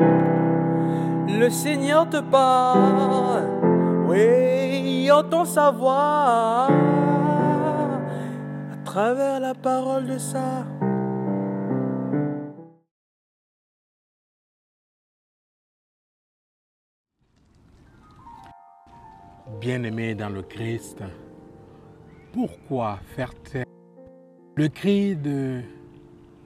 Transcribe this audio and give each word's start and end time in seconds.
Le 0.00 1.48
Seigneur 1.48 2.08
te 2.08 2.20
parle, 2.20 3.44
oui, 4.08 5.10
entend 5.10 5.44
sa 5.44 5.70
voix 5.70 6.68
à 8.72 8.76
travers 8.84 9.40
la 9.40 9.54
parole 9.54 10.06
de 10.06 10.18
ça. 10.18 10.66
Bien-aimé 19.60 20.14
dans 20.14 20.30
le 20.30 20.42
Christ, 20.42 21.02
pourquoi 22.32 22.98
faire 23.14 23.34
taire 23.42 23.66
le 24.56 24.68
cri 24.68 25.16
de 25.16 25.62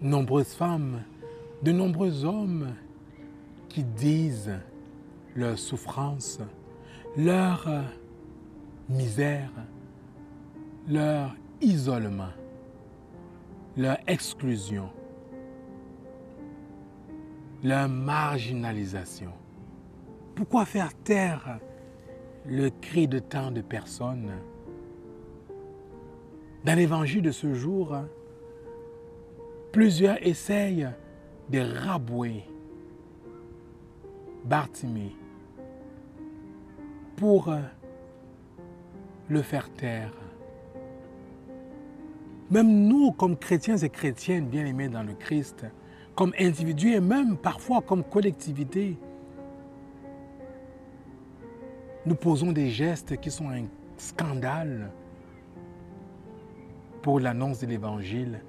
nombreuses 0.00 0.54
femmes, 0.54 1.02
de 1.62 1.72
nombreux 1.72 2.24
hommes 2.24 2.74
qui 3.74 3.82
disent 3.82 4.56
leur 5.34 5.58
souffrance, 5.58 6.38
leur 7.16 7.68
misère, 8.88 9.50
leur 10.88 11.34
isolement, 11.60 12.30
leur 13.76 13.98
exclusion, 14.06 14.90
leur 17.64 17.88
marginalisation. 17.88 19.32
Pourquoi 20.36 20.66
faire 20.66 20.94
taire 21.02 21.58
le 22.46 22.70
cri 22.70 23.08
de 23.08 23.18
tant 23.18 23.50
de 23.50 23.60
personnes? 23.60 24.30
Dans 26.64 26.76
l'évangile 26.76 27.22
de 27.22 27.32
ce 27.32 27.54
jour, 27.54 27.96
plusieurs 29.72 30.24
essayent 30.24 30.90
de 31.50 31.58
rabouer 31.58 32.44
Bartimée 34.44 35.16
pour 37.16 37.54
le 39.28 39.42
faire 39.42 39.70
taire. 39.70 40.12
Même 42.50 42.86
nous, 42.86 43.12
comme 43.12 43.36
chrétiens 43.36 43.78
et 43.78 43.88
chrétiennes 43.88 44.46
bien-aimés 44.46 44.88
dans 44.88 45.02
le 45.02 45.14
Christ, 45.14 45.64
comme 46.14 46.34
individus 46.38 46.92
et 46.92 47.00
même 47.00 47.36
parfois 47.36 47.80
comme 47.80 48.04
collectivité, 48.04 48.98
nous 52.06 52.14
posons 52.14 52.52
des 52.52 52.68
gestes 52.68 53.18
qui 53.18 53.30
sont 53.30 53.48
un 53.48 53.64
scandale 53.96 54.90
pour 57.00 57.18
l'annonce 57.18 57.60
de 57.60 57.66
l'Évangile, 57.66 58.40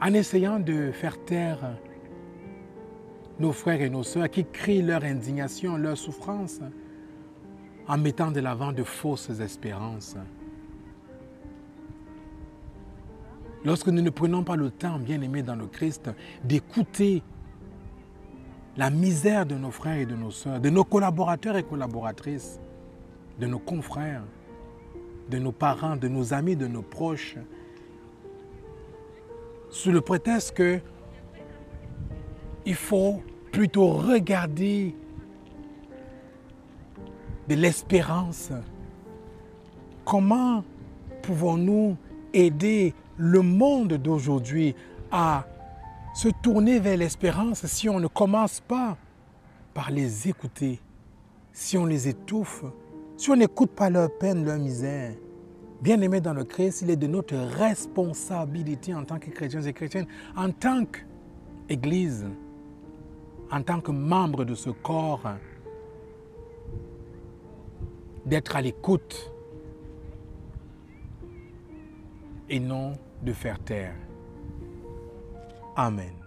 en 0.00 0.12
essayant 0.14 0.58
de 0.58 0.90
faire 0.92 1.24
taire 1.24 1.76
nos 3.38 3.52
frères 3.52 3.80
et 3.80 3.90
nos 3.90 4.02
sœurs 4.02 4.30
qui 4.30 4.44
crient 4.44 4.82
leur 4.82 5.04
indignation, 5.04 5.76
leur 5.76 5.96
souffrance, 5.96 6.60
en 7.86 7.98
mettant 7.98 8.30
de 8.30 8.40
l'avant 8.40 8.72
de 8.72 8.82
fausses 8.82 9.30
espérances. 9.40 10.16
Lorsque 13.64 13.88
nous 13.88 14.02
ne 14.02 14.10
prenons 14.10 14.44
pas 14.44 14.56
le 14.56 14.70
temps, 14.70 14.98
bien 14.98 15.20
aimé 15.22 15.42
dans 15.42 15.56
le 15.56 15.66
Christ, 15.66 16.10
d'écouter 16.44 17.22
la 18.76 18.90
misère 18.90 19.46
de 19.46 19.54
nos 19.54 19.70
frères 19.70 19.98
et 19.98 20.06
de 20.06 20.14
nos 20.14 20.30
sœurs, 20.30 20.60
de 20.60 20.68
nos 20.68 20.84
collaborateurs 20.84 21.56
et 21.56 21.62
collaboratrices, 21.62 22.60
de 23.38 23.46
nos 23.46 23.58
confrères, 23.58 24.22
de 25.30 25.38
nos 25.38 25.52
parents, 25.52 25.96
de 25.96 26.08
nos 26.08 26.34
amis, 26.34 26.56
de 26.56 26.66
nos 26.66 26.82
proches, 26.82 27.36
sous 29.70 29.90
le 29.90 30.00
prétexte 30.00 30.54
que 30.56 30.80
il 32.66 32.74
faut 32.74 33.22
plutôt 33.52 33.92
regarder 33.92 34.94
de 37.48 37.54
l'espérance. 37.54 38.50
Comment 40.04 40.64
pouvons-nous 41.22 41.96
aider 42.32 42.94
le 43.16 43.40
monde 43.42 43.94
d'aujourd'hui 43.94 44.74
à 45.10 45.46
se 46.14 46.28
tourner 46.28 46.78
vers 46.78 46.96
l'espérance 46.96 47.66
si 47.66 47.88
on 47.88 48.00
ne 48.00 48.06
commence 48.06 48.60
pas 48.60 48.96
par 49.72 49.90
les 49.90 50.28
écouter, 50.28 50.80
si 51.52 51.76
on 51.76 51.86
les 51.86 52.08
étouffe, 52.08 52.64
si 53.16 53.30
on 53.30 53.36
n'écoute 53.36 53.70
pas 53.70 53.90
leur 53.90 54.10
peine, 54.18 54.44
leur 54.44 54.58
misère, 54.58 55.14
bien 55.80 56.00
aimé 56.00 56.20
dans 56.20 56.32
le 56.32 56.44
Christ, 56.44 56.82
il 56.82 56.90
est 56.90 56.96
de 56.96 57.06
notre 57.06 57.36
responsabilité 57.36 58.94
en 58.94 59.04
tant 59.04 59.18
que 59.18 59.30
chrétiens 59.30 59.62
et 59.62 59.72
chrétiennes, 59.72 60.06
en 60.36 60.50
tant 60.50 60.84
qu'Église, 60.84 62.26
en 63.54 63.62
tant 63.62 63.80
que 63.80 63.92
membre 63.92 64.44
de 64.44 64.56
ce 64.56 64.70
corps, 64.70 65.22
d'être 68.26 68.56
à 68.56 68.60
l'écoute 68.60 69.32
et 72.48 72.58
non 72.58 72.94
de 73.22 73.32
faire 73.32 73.60
taire. 73.60 73.94
Amen. 75.76 76.23